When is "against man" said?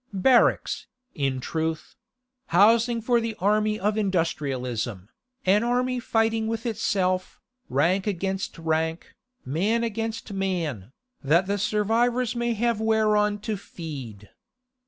9.83-10.91